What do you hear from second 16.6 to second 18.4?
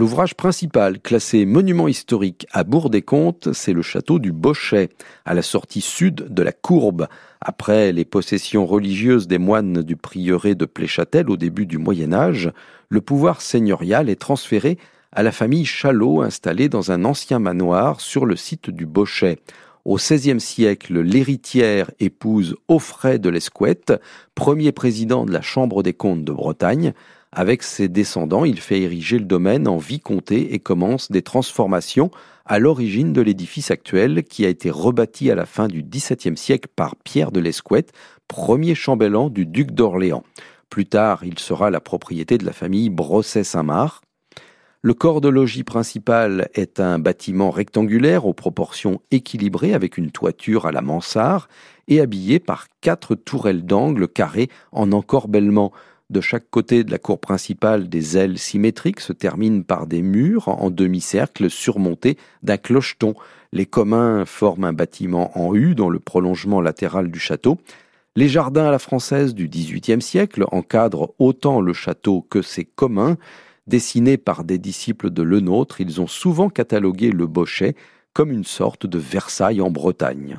dans un ancien manoir sur le